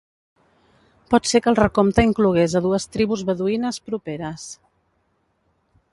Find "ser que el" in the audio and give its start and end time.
1.31-1.57